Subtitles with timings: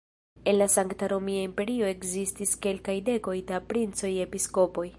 [0.45, 4.89] En la Sankta Romia Imperio ekzistis kelkaj dekoj da princoj-episkopoj.